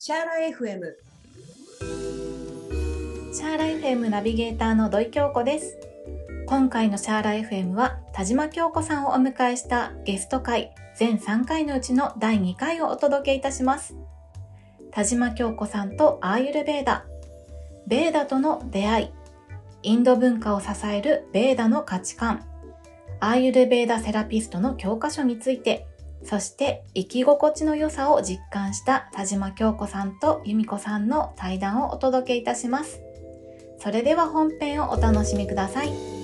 [0.00, 0.94] シャーラ FM
[3.34, 5.76] シャーラ FM ナビゲーターの土井京子です。
[6.46, 13.96] 今回のシャーラ FM は田島京子さんをお迎えしたゲスト会全3回のうちの第2回をお届けいたします。
[14.92, 17.04] 田島京子さんとアーユルベーダ、
[17.88, 19.10] ベーダとの出会い、
[19.82, 22.46] インド文化を支えるベーダの価値観、
[23.18, 25.87] アーユルベーダセラピストの教科書について、
[26.24, 33.00] そして生き心地の良さを実感した田島京子さんと由美子さんの対談をお届けいたします。
[33.78, 36.18] それでは本編をお楽しみください。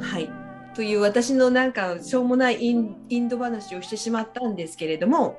[0.00, 0.30] はい
[0.74, 5.38] という私のなんかしょうもないインインド話をしてしまったんですけれども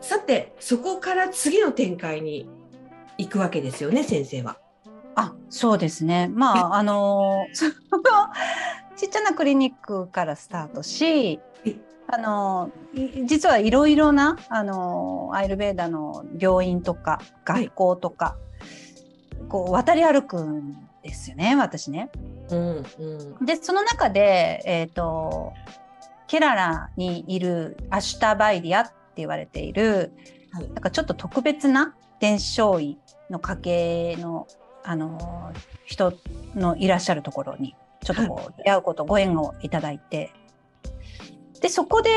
[0.00, 2.48] さてそこから次の展開に
[3.16, 4.58] 行くわけですよね先生は。
[5.18, 6.30] あ、そうですね。
[6.32, 7.72] まあ、 あの、その
[8.96, 11.76] ちっちゃなクリニックからスタートしはい、
[12.06, 18.36] あの、い実はいろいろな、あの、アイルベーダの病院とか、学校とか、
[19.48, 22.10] こう、渡り歩くんですよね、私ね。
[22.50, 23.44] うんうん。
[23.44, 25.52] で、その中で、えっ、と、
[26.28, 30.12] ケララにいるアシュタバイディアって言われている、
[30.52, 30.68] はい。
[30.68, 32.98] なんかちょっと特別な伝承医
[33.30, 34.46] の家系の、
[34.84, 35.52] あの
[35.84, 36.14] 人
[36.54, 40.32] のいらっしゃるところにちょっとこう出会うこと、ご縁をいただいて。
[41.60, 42.10] でそこで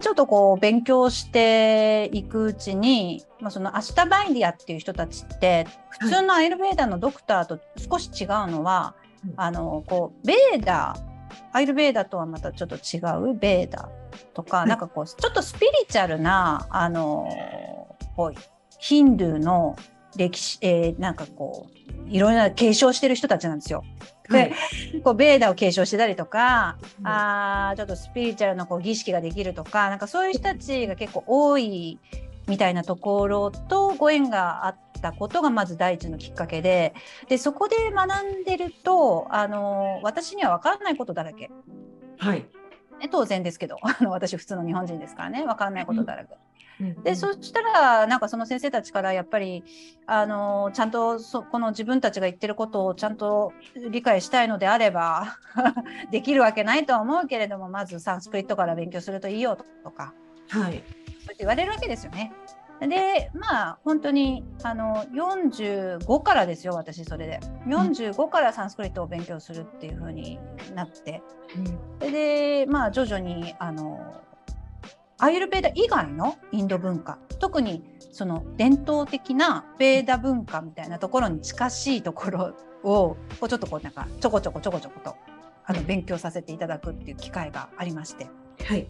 [0.00, 5.68] ちょっとこう勉強していくうちに、まあ、そのアシュタバイディアっていう人たちって
[6.00, 9.34] 普通のアイルベーダのドクターと少し違うのは、うん。
[9.36, 10.96] あのこうベーダ
[11.52, 12.98] アイルベーダとはまたちょっと違
[13.30, 13.88] うベーダ
[14.34, 14.66] とか、い。
[14.66, 17.28] なんかこうちょっとスピリチュアルなあの
[18.16, 18.40] こう
[18.80, 19.76] ヒンドゥーの
[20.16, 23.84] 歴史、えーなんかこういろいろな継承してる人たちなんですよ。
[24.28, 24.52] はい。
[25.02, 27.06] こうベーダを継承してたりとか、うん。
[27.06, 31.98] あーちょっとスピリチュアルなこう儀式ができるとかなんかそういう人たちが結構多い
[32.46, 36.94] みたいなところとご縁があったことがまず第一のきっかけで
[37.28, 41.50] でそこで学んでるとあの私には分からないことだらけ、
[42.18, 42.46] はい
[43.00, 46.34] ね、当然ですけど あの私普通の日本人ですからね分からないことだらけ。
[46.34, 46.38] うん
[47.02, 49.64] でそしたらなんかその先生たちからやっぱり
[50.06, 53.52] あのちゃんとそこの自分たちが言ってることをちゃんと
[53.90, 55.38] 理解したいのであれば
[56.12, 60.14] できるわけないとは思うけれどもまずサンスクリットから勉強するといいよとか
[60.50, 62.32] はいそうやって言われるわけですよね。
[62.86, 67.40] でまあ本当にあの45からですよ私それで。
[67.66, 70.38] 45からサンスクリットを勉強するっていう風に
[70.74, 71.22] なって。
[71.98, 72.10] それ
[72.64, 74.22] でまあ徐々にあの
[75.18, 85.16] アーユルベーダ以外のインド文化特にその伝統的なベーダ文化みたいなところに近しいところをこうちょっとこうなんかちょこちょこちょこちょこと
[85.64, 88.28] あの勉強させていただくっていう機会がありまして。
[88.64, 88.86] はい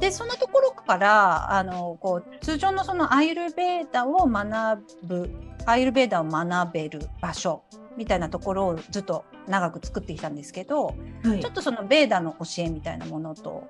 [0.00, 5.30] でそのところからあのこう通常のそのアーユルベーダを学ぶ
[5.64, 7.62] アーユルベーダを学べる場所
[7.96, 10.86] みたいなところをずっと長く作ってきたんですけど、
[11.22, 11.40] はい。
[11.40, 13.68] ちょっとそのベーダの教えみたいなものと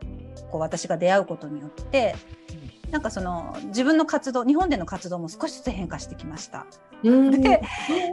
[0.51, 2.15] こう私が出会うことによって
[2.91, 6.67] なんかその自分の活動日本での活動も少しずつ変化してきました。
[7.03, 7.61] うんで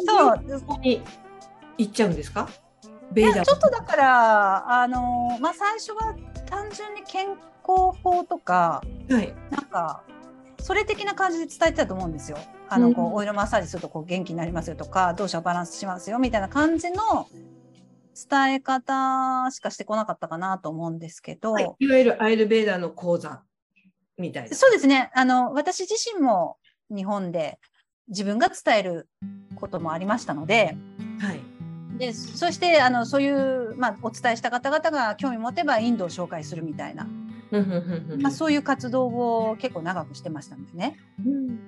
[0.05, 0.59] そう。
[0.59, 1.01] そこに
[1.77, 2.49] 行っちゃうんですか？
[3.11, 6.15] ベーダいやちょっとだからあの、まあ、最初は
[6.49, 7.37] 単純に健
[7.69, 9.33] 康法とかはい。
[9.51, 10.03] なんか
[10.61, 12.37] それ的な感じで伝えてたと思うんですよ。
[12.67, 17.27] あのこうオイルマッサージするとこう元気になりますよとか動作をバランスしますよみたいな感じの
[18.29, 21.75] 伝え方しかしてこなかったかなと思うんですけど、はい。
[21.79, 23.41] いわゆるアイルベーダの講座
[24.17, 24.55] みたいな。
[24.55, 25.09] そうですね。
[25.15, 26.57] あの私自身も
[26.89, 27.59] 日本で
[28.09, 29.07] 自分が伝える
[29.55, 30.75] こともありましたので。
[31.19, 31.39] はい。
[31.97, 37.09] でそしてあのそういう、まあ、お伝えした方々が興味持てばインドを紹介するみたいな、
[38.21, 40.97] まあ、そういう活動を結構長くしてましたんでね。
[41.25, 41.59] うん。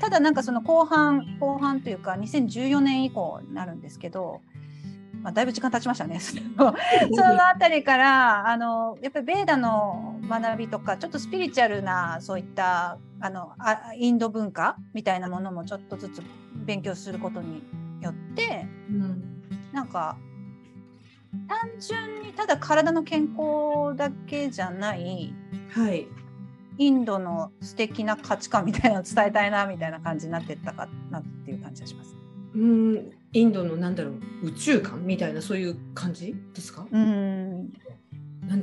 [0.00, 4.40] ただなんかその後半後半というか2014年以降になるんですけど、
[5.22, 6.20] まあ、だいぶ時間経ちましたね。
[6.20, 6.74] そ の
[7.12, 16.22] そのあたりからあのやっぱりベーダの学びとかちょっとスピリチュアルなそういったあのあインド文化みたいなものもちょっとずつ
[16.54, 17.62] 勉強することに
[18.00, 19.42] よってうん。
[19.72, 20.16] なんか
[21.48, 25.34] 単純にただ体の健康だけじゃない
[25.70, 26.06] はい。
[26.76, 32.16] インドの素敵な価値観みたいなのを伝えたいなみたいな感じになってったかなっていう感じがします。
[32.54, 33.12] うん。
[33.32, 34.48] インドのなんだろう。
[34.48, 36.86] 宇宙観みたいなそういう感じですか？
[36.90, 37.72] うん。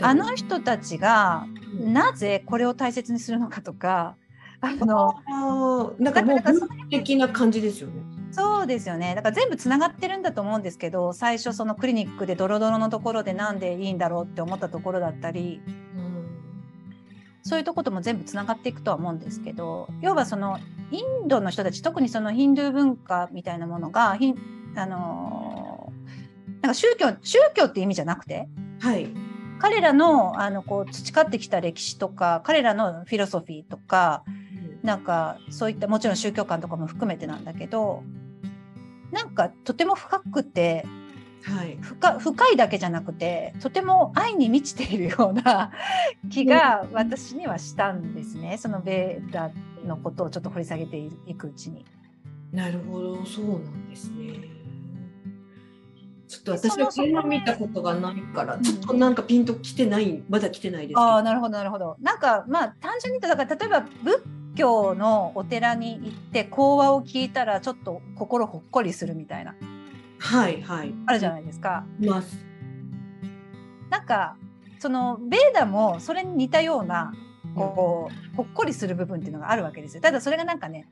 [0.02, 1.48] あの人たちが
[1.80, 4.16] うんなぜこれを大切にするのかとか
[4.62, 6.52] あのあーなんかなんか
[6.92, 7.94] 的な感じですよね。
[8.32, 16.28] そうですよねだから全部つながってるんだと思うんですけど最初そのクリニックでドロドロのところでなんでいいんだろうって思ったところだったりうん
[17.44, 20.60] そういうとことも全部つながっていくとは思うんですけど要はその
[20.92, 24.12] インドの人たち特にそのヒンドゥー文化みたいなものが
[24.76, 26.02] あのー
[26.62, 28.48] なんか宗教宗教って意味じゃなくて
[28.80, 29.08] はい。
[29.60, 34.24] 彼らのあのこう培ってきた歴史とか彼らのフィロソフィーとか
[34.82, 38.04] なんかそういったもちろん宗教観とかも含めてなんだけど
[39.12, 40.86] なんかとても深くて
[41.44, 41.78] はい。
[41.82, 45.72] 深深いだけじゃなくてとても愛に満ちているような
[46.30, 49.52] 気が私にはしたんですねそのベーダ
[49.86, 51.86] のことをちょっと掘り下げていくうちに。
[52.52, 54.34] なるほど、そうなんですね。
[56.28, 61.00] ちょっと私はこれを見たことがないから、ちょっとなんかピンときてない、まだ来てないです。
[61.00, 61.98] ああなるほどなるほど。
[62.02, 64.22] なんかまあ単純に言だから例えば仏
[64.56, 69.56] 教のお寺に行って講話を聞いたらちょっと心ほっこりするみたいな
[70.22, 70.94] はいはい。
[71.08, 71.84] あるじゃないですか。
[72.00, 72.46] います。
[73.90, 74.38] なんか
[74.80, 77.14] そのベーダもそれに似たような
[77.56, 80.02] こう、ほっこりする部分っていうのがあるわけですよ。
[80.02, 80.88] ただそれがなんかね、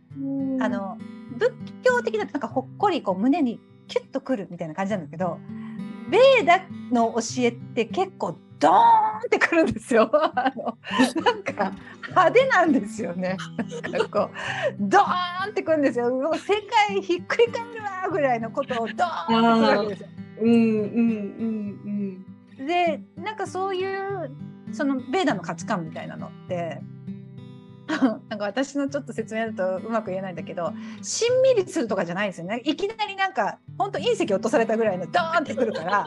[0.59, 0.97] あの
[1.37, 1.53] 仏
[1.83, 5.39] 教的だとなんかほっこりこう胸にキュッとくるみたいな感じなんだけど
[6.09, 8.75] ベーダの教えって結構ドーン
[9.19, 10.09] ってくるんですよ。
[10.13, 10.77] あの
[11.23, 11.71] なんか
[12.07, 13.37] 派手なんですよね。
[13.91, 16.09] なんかこうドーンってくるんですよ。
[16.11, 16.53] もう世
[16.87, 20.07] 界ひっくり返るわぐらいのことをドーンってくるわけですよ。
[20.41, 22.25] うんうんうん
[22.59, 22.65] うん。
[22.67, 24.31] でなんかそういう
[24.71, 26.81] そのベーダの価値観みたいなのって
[28.29, 36.05] なんか私のちょっと説明だとうまく言えないんだけどしんみりするとかじゃないですよねいきなりなんか本当隕石落とされたぐらいのドーンってくるから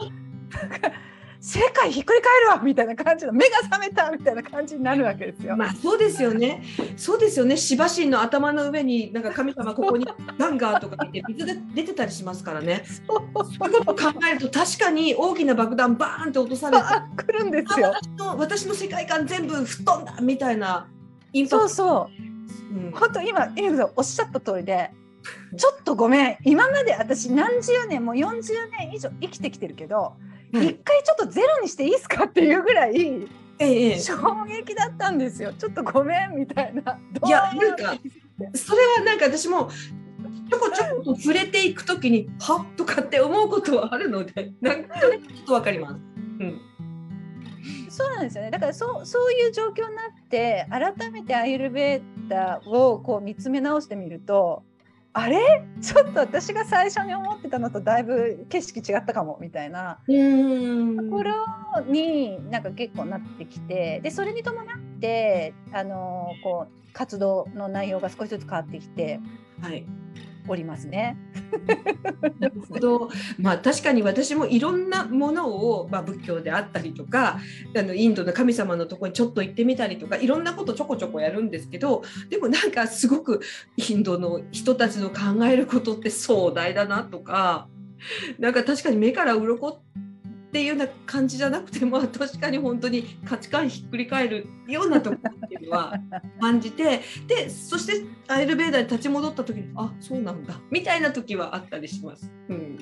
[1.45, 5.57] 世界ひっくり返るわみたいな感じの目が覚めたみたいな感じになるわけですよ。
[5.57, 6.63] まあそうですよね。
[6.95, 7.57] そうですよね。
[7.57, 10.07] シバ神の頭の上になんか神様ここに
[10.39, 12.85] ガンガーとか言って水で出てたりしますからね。
[13.05, 17.89] そうそういうことを考えると確かに大きな爆弾バーンって落とされて、あ来るんですよ。
[17.89, 20.87] 私の私の世界観全部吹っ飛んだみたいな
[21.33, 21.67] インパクト。
[21.67, 22.23] そうそう
[22.85, 24.91] うん本当今エイブさんおっしゃった通りで
[25.57, 28.41] ちょっとごめん今まで私何十年も40
[28.79, 32.95] 年以上生きてきてるけどはい一回ちょっとゼロにしていいですかっていうぐらい
[33.59, 34.15] ええええ衝
[34.45, 35.53] 撃だったんですよ。
[35.53, 36.99] ちょっとごめんみたいな。
[37.25, 37.95] いやなんか
[38.53, 39.69] それはなんか私も
[40.49, 45.93] ちょこちょこと触れていくときにはっとかって思うことはあるのでなんとなくちょっとわかります。
[46.39, 46.61] うん
[47.89, 48.49] そうなんですよね。
[48.49, 54.63] だからそうそういう状況になって改めてアイルベーダをこう見つめ直してみると。
[55.13, 55.63] あれ？
[55.81, 59.99] ちょっと私が最初に思ってたのとだいぶ景色違ったかもみたいな。
[60.07, 60.97] うん。
[60.97, 61.33] ところ
[61.87, 69.19] になんか結構なってきてでそれに伴ってあのこう活動の内容が少しずつ変わってきて。
[69.61, 69.85] はい。
[70.47, 71.17] おりますね。
[72.39, 73.09] なるほど。
[73.39, 77.39] まあ確かに私もいろんなものを、まあ、仏教であったりとか
[77.75, 83.41] あのインドの神様のとこにちょっと行ってみたりとかいろんなことちょこちょこやるんですけどでもなんかすごく
[83.77, 87.67] インドの人たちの考えることって壮大だなとか
[88.39, 89.81] なんか確かに目から鱗
[90.53, 95.95] っていうような感じじゃなくてまあ 確かに本当に価値観ひっくり返るようなところっていうのは
[96.39, 102.31] 感じてでそしてアイルベーダーに立ち戻った時にあそうなんだみたいな時はあったりします。
[102.49, 102.77] うん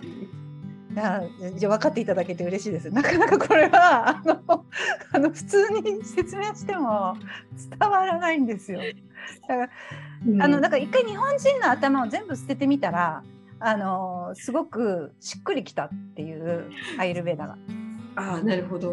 [0.92, 1.24] いや
[1.56, 2.90] じゃあ分かっていただけて嬉しいです。
[2.90, 4.66] なかなかこれはあの
[5.14, 7.16] あの普通に説明しても
[7.80, 8.82] 伝わらないんですよ。
[9.48, 9.70] だから
[10.44, 13.24] あのだから一回日本人の頭を全部捨ててみたら
[13.64, 17.58] あのすごくしっくりきたっていうアイルベーダが。
[18.16, 18.92] ああなるほど。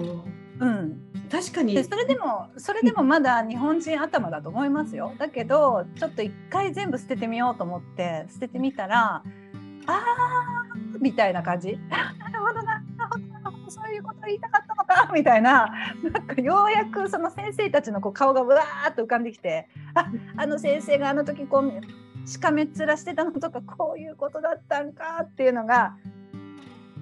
[0.60, 1.74] うん、確かに。
[1.74, 5.14] でそれでもそれでもまだ日本人頭だと思いますよ。
[5.18, 9.22] だけどちょっと一回全部捨ててみようと思って捨ててみたら
[9.86, 11.78] あーみたいな感じ。
[11.90, 12.62] あなるほどな。
[12.62, 13.38] なるほどな。
[13.38, 15.12] るほどそういうこと言いたかったのか。
[15.14, 15.68] みたいな。
[16.02, 21.80] なんかようやくその先生たちのこう顔がうわーっと浮かんできてああの先生があの時こう
[22.28, 25.96] しかめっ面してたのとかこういうことだったんかっていうのが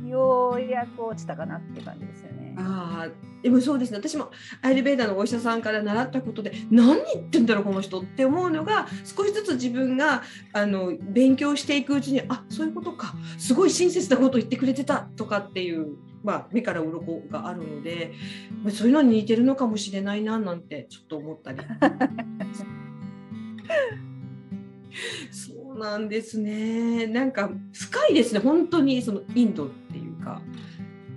[0.06, 2.54] ようやく落ちたかなっていう感じですよね。
[2.58, 4.30] ああでもそうですね私も
[4.62, 18.12] アイルベーダーのお医者さんから習ったことで何言ってんだろうこの人って思うのが少しずつ自分があの勉強していくうちにあそういうことかすごい親切なこと言ってくれてたとかっていう、まあ、目から鱗があるので、
[18.62, 21.58] まあ、そういうのに似てるのかもしれないななんてちょっと思ったり。
[25.30, 27.06] そうなんですね。
[27.06, 28.40] なんか深いですね。
[28.40, 30.40] 本当にそのインドっていうか。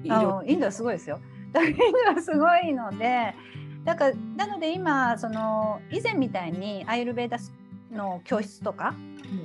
[0.10, 1.20] あのインドはすごいですよ。
[1.56, 3.34] インドはすごいので
[3.84, 7.38] だからなので今その以前みたいにアイルベーダ
[7.92, 8.94] の教室とか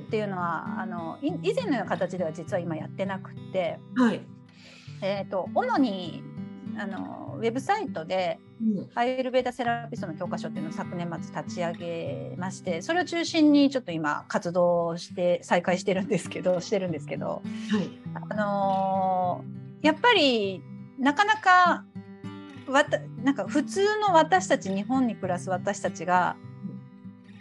[0.07, 4.21] っていうのはあの以前のような形では実は今やってなくて、はい
[5.03, 6.23] えーと、主に
[6.79, 8.44] あのウェブサイトで、うん、
[8.95, 17.91] アイルベーダセラピストの教科書っていうのを昨年末立ち上げましてそれを中心にちょっと今活動して再開してるんですけど してるんですけど、はい、
[18.31, 20.63] あのー、やっぱり
[20.99, 21.85] なかなか
[22.67, 26.37] わたなんか普通の私たち日本に暮らす私たちが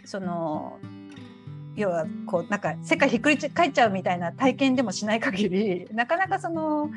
[0.04, 0.78] その
[1.76, 6.90] 要はこうなんか世界ひっくり返っちゃうみたいな体験でもしない限りなかなかその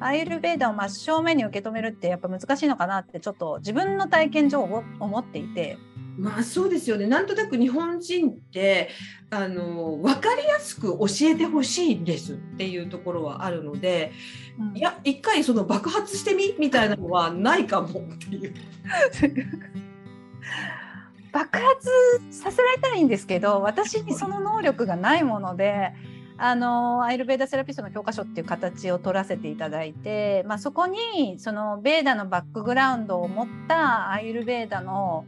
[0.00, 5.78] アイルベーダを真正面に受け止めるってやっぱ難しいのかなってちょっと自分の体験上思っていて。
[6.18, 8.88] まあそうですよねなんとなく日本人って
[9.28, 14.12] あの分かりやすく教えてほしいんですっていうところはあるので、
[14.58, 18.54] うん、いや一回その爆発してみみたいなのはないかもっていう。
[21.32, 21.90] 爆発
[22.30, 25.92] させられたらいいんですけど私にその能力がないもので。
[26.38, 35.24] あのアイルベーダセラピストの教科書っていう形を取らせていただいて、まあ、そこにそのベーダのバックグラウンドを持ったアイルベーダの、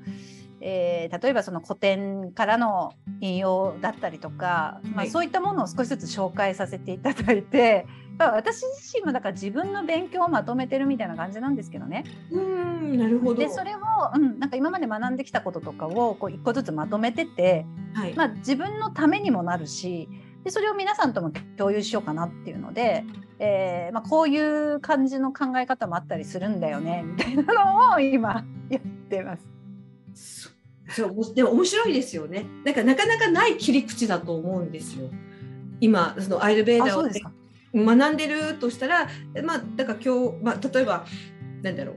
[0.60, 7.86] えー、例えばその古典からの引用だったりとか、まあ、そういったものを少しずつ紹介させていただいて、
[8.18, 12.04] まあ、私自身もだから自分の勉強をまとめてるみたいな感じなんですけどね。
[12.30, 13.40] うんなるほど。
[13.40, 13.78] でそれを、
[14.14, 18.14] うん、なんか今まで学んできたこととかをこう一個ずつまとめてて、はい。
[18.14, 20.08] まあ、自分のためにもなるし
[20.48, 23.04] でそれを皆さんとも共有しようかなっていうので、
[23.38, 29.36] えーまあ、こういう感じの考え方もあったりするんだよね みたいなのを今 やってま
[30.14, 30.54] す。
[30.88, 32.46] そうでも面白いですよね。
[32.64, 35.10] なんかなかなかない切り口だと思うんですよ。
[35.80, 39.06] 今そのアイルベーダーを学んでるとしたら、
[39.44, 41.04] まあだから今日まあ例えば
[41.62, 41.96] なんだろう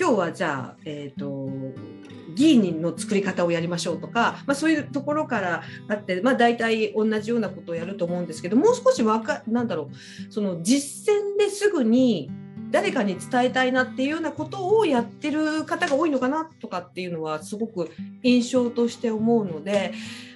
[0.00, 9.90] 今日はじゃあえっ、ー、とギーニの作り方をやりましょうとか、まあ、そういうところからあって、まあ、大体同じようなことをやると思うんですけどもう少しわかなんだろ
[10.28, 12.30] うその実践ですぐに
[12.70, 17.92] 誰かに伝えたいなっていうようなことをやってる方が多いのかなとかっていうのはすごく
[18.24, 19.92] 印象として思うので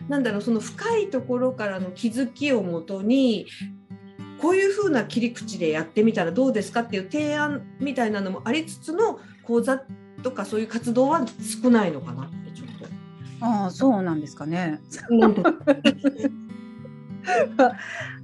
[0.09, 3.47] なんだろうその深いところからの気づきをもとに
[4.41, 9.83] こういうふうな切り口でやってみたらどうですかっていう提案みたいなのもありつつの講座
[10.23, 11.25] とかそういう活動は
[11.63, 12.25] 少ないのかな？
[12.25, 12.87] ってちょっと。
[13.45, 14.81] ああそうなんですかね。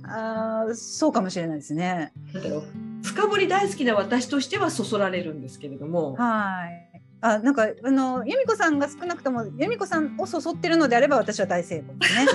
[0.06, 2.12] あそうかもしれないですね。
[3.02, 6.14] 深掘り大好きな私としてはそそられるんですけれども。
[6.14, 6.90] はい。
[7.20, 12.26] あなんかあの由美子さんが少なくとも由美子さんをそそってるのであれば私は大成功ですね。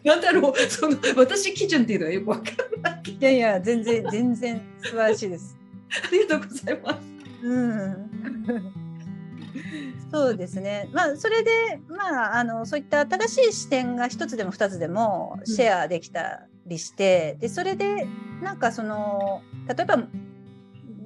[0.02, 2.46] なんだろうその私基準っていうのはよくわかん
[2.82, 3.02] ない。
[3.10, 5.56] いやいや全然全然素晴らしいです。
[6.08, 7.13] ありがとうございます。
[7.44, 8.10] うん。
[10.10, 10.88] そうですね。
[10.92, 18.06] まあそれでまああのそういった新しい視点が一つでも二つでもシェアできたりして、うん、でそれで
[18.42, 20.04] なんかその例えば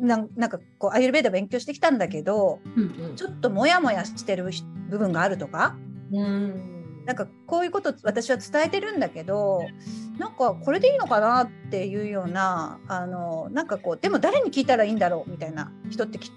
[0.00, 4.48] なんなんかこうアイルベーダ勉強してきたんだけど、うんうん、ちょっとモヤモヤしてる
[4.88, 5.76] 部分があるとか、
[6.12, 6.77] うん、
[7.08, 9.62] なんかこういうこと私は伝えてるんだけど
[10.18, 16.30] なんかこれでいいのかなっていうようなあのなんかこうでも誰に聞いたらいいんだろうみたいな人ってきっ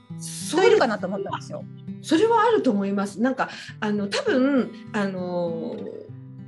[0.49, 1.65] といるかなと思ったんですよ。
[2.01, 3.19] それはあると思います。
[3.19, 3.49] なんか
[3.81, 5.75] あの多分あの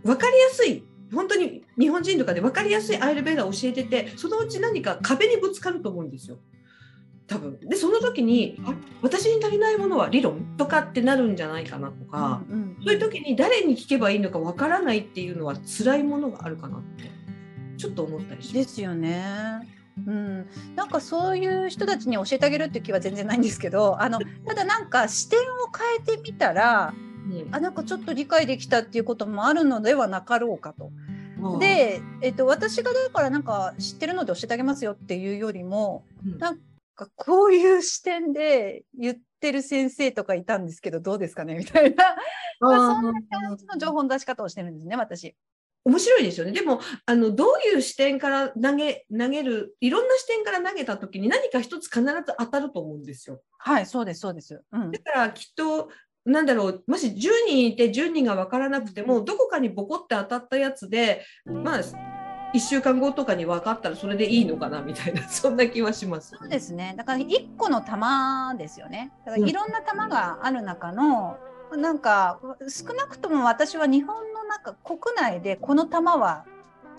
[0.06, 6.38] 分かりやすい本当に日本人とかで分かりやすいアイルベーダーを教えててそのうち何か壁にぶつかると思うんですよ。
[7.34, 7.60] 多分。
[7.60, 17.10] でその時にあ私に足りないものは理論とかってなるんじゃないかなとか、うんうん、そういう時に誰に聞けばいいのかわからないっていうのは辛いものがあるかなって
[17.78, 18.54] ちょっと思ったりします。
[18.54, 19.24] ですよね。
[20.08, 25.44] うん、なんかそういう人たちに教えてあげるっていう気は全然ないんですけどあのただなんか視点を
[25.76, 26.96] 変えてみたら、
[27.30, 30.92] うん、あなんかちょっと理解できたっていうこともあるのではなかろうかと。
[31.60, 36.60] で、えっと、私がだからなんか知ってるので教えてあげますよっていうよりも、うん、なん
[36.96, 41.56] かこういう視点で言ってる先生とかいたんですけどどうですかね？
[41.60, 42.16] みたいな、
[42.60, 45.36] まあ、そんな感じの情報の出し方をしてるんですね私。
[45.86, 46.54] 面白いですよね。
[46.54, 52.06] でも、あの、どういう視点から投げ、投げる、いろんな視点から投げたときに何か一つ必ず
[52.40, 53.42] 当たると思うんですよ。
[53.58, 54.64] はい、そうです、そうです。
[54.72, 55.90] うん、だからきっと、
[56.26, 57.12] なんだろう、もし10
[57.48, 61.84] 人いて10人が分からなくても、どこかにボコって当たったやつで、まあ、
[62.54, 66.36] 1週間後とかに分かったらそれでいいのかなみたいな、 そんな気はします。
[66.38, 66.94] そうですね。
[66.98, 69.12] だから1個の玉ですよね。
[69.26, 71.38] だからいろんな玉がある中の、
[71.72, 76.46] うん、なんか少なくとも私は日本の中国内でこの玉は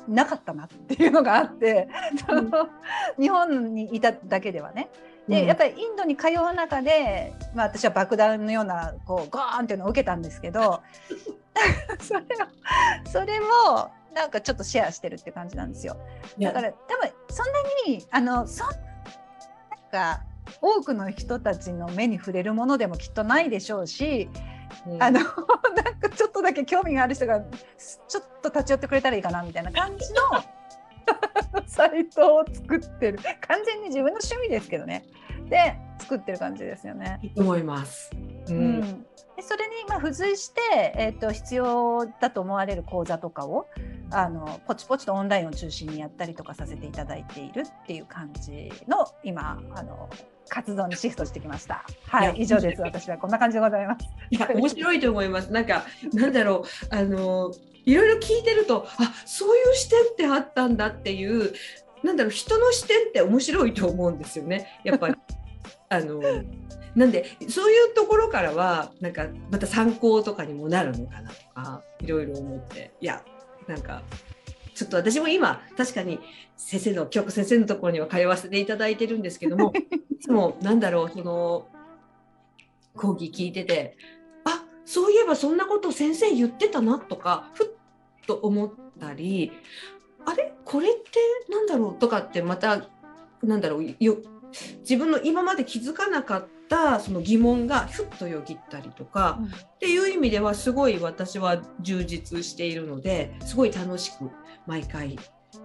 [0.09, 1.89] なかったなっていうのがあって、
[2.29, 2.51] うん、
[3.21, 4.91] 日本にいただけではね。
[5.29, 10.83] でやっぱりインドに通う中で、まあ、私は爆弾のようなこうゴーンっていうのを受けたんですけど
[11.99, 12.25] それを
[13.11, 15.97] それをなんかちょっとシェアしてるって感じなんですよ。
[16.39, 17.53] だから多分そんな
[17.87, 18.79] にあのそんなん
[19.91, 20.23] か
[20.61, 24.29] 多くの人たちの目に触れるものでもきっとないでしょうし、
[24.87, 25.21] うん、あの
[25.75, 35.05] なんかちょっとだけ興味がある人がちょっと立ち寄ってくれたらいいかなみたいな感じの サイトを作ってる完全に自分の趣味ですけどね
[35.49, 37.19] で作ってる感じですよね。
[37.23, 38.11] いいと思います。
[38.49, 39.07] うん、うん、
[39.37, 40.61] でそれにまあ付随して、
[40.97, 43.67] えーと、必要だと思われる講座とかを
[44.11, 50.09] あのポチポチとオンラインを中心にやったりとかさせていただいているっていう感じの今あの
[50.49, 51.85] 活動にシフトしてきました。
[52.07, 52.83] はい、以上です。
[52.83, 54.07] 私はこんな感じでございます。
[54.31, 55.53] いや、面白いと思います。
[55.53, 57.53] なんか、なんだろう、あの、
[57.85, 61.53] いろいろ聞いてると、あ、そういう視点ってあったんだっていう。
[62.03, 64.81] なんだろう、人の視点って面白いと思うんですよね。
[64.85, 65.15] やっぱり。
[65.89, 66.21] あの。
[66.95, 73.25] なんでそういうところからはなんかまた参考とかにもなるのかなとかいろいろ思っていや
[73.69, 74.03] なんか
[74.75, 76.19] ちょっと私も今確かに
[76.57, 79.73] 先生の京子先生のところには通わせていただいてるんですけども
[80.11, 81.67] いつもなんだろうその
[82.97, 83.97] 講義聞いてて
[84.45, 87.69] あそういえばそんなこと先生言ってたなとかふっ
[88.27, 89.53] と思ったり
[90.25, 90.55] あれ？
[90.65, 91.99] これってなんだろう？
[91.99, 92.89] とかってまた
[93.43, 94.17] なんだろうよ
[94.81, 104.31] 自分の今まで気づかなかったその疑問がふっとよぎったりとか、うん、っていう意味ではすごい私は充実しているのですごい楽しく
[104.67, 105.17] 毎回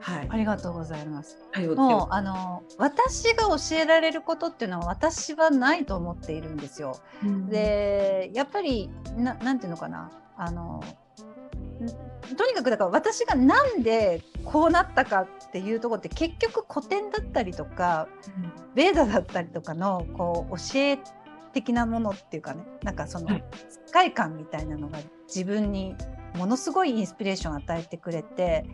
[0.02, 1.40] はい、ありがとうございます。
[1.76, 7.02] もうあの私が教えられることっていうのは私はないと思っているんですよ。
[7.24, 10.12] うん、でやっぱりななんていうのかな。
[10.38, 10.84] あの
[12.36, 18.08] とにかくだから私がなんでこうなったかっていうところって結局古典だったりとか、
[18.38, 21.00] うん、ベーダだったりとかのこう教え
[21.54, 23.42] 的なものっていうかねなんかその世
[23.92, 25.96] 界観みたいなのが自分に
[26.36, 28.66] ものすごいインスピレーションを与えてくれて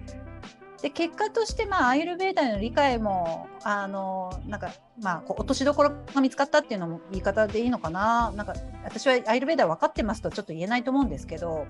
[0.81, 4.71] で結果としてまあアイルベーダの理解もあのなんか
[5.01, 8.31] まあこう落としどころが見つかったっていうのも言い方でいいのかな。
[8.35, 11.65] なんか私はアイルベーダ分かってますとちょっと言えないと思うんですけど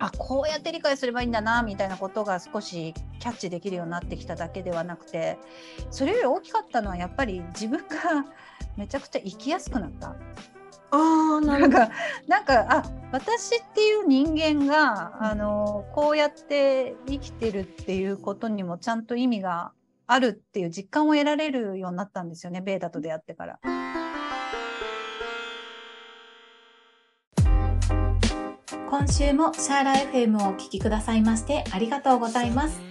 [0.00, 5.38] あこうやって理解すればいいんだなみたいなことが少しキャッチできるようになってきただけではなくて
[5.90, 7.86] それより大きかったのはやっぱり自分が
[8.76, 10.16] めちゃくちゃ生きやすくなった。
[10.92, 11.90] あなんか
[12.26, 12.82] なんかあ
[13.12, 19.70] 私っていう人間があのこうやって生きてるっていうことにもちゃんと意味が
[20.08, 23.60] あるっていう実感を得られるようになったんですよねベーダと出会ってから。
[29.00, 32.82] 今週もシャーラ FM をお聴きくださいましてありがとうございます。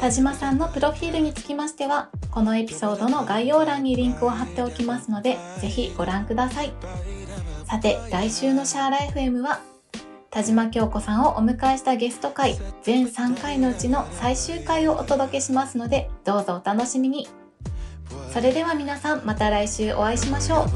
[0.00, 6.72] 田島さんのプロフィールにつきましては、このエピソードの概要欄にリンクを貼っておきますので、ぜひご覧ください。
[7.66, 9.60] さて、来週のシャーラ FM は、
[10.30, 17.28] 田島京子さんをお迎えしたゲスト会、全3回のうちの最終回をお届けしますので、どうぞお楽しみに。
[18.32, 20.68] それでは皆さん、また来週お会いしましょう。